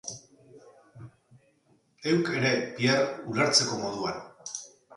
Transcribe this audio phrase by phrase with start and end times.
[2.07, 4.21] Heuk ere, Pierre, ulertzeko moduan.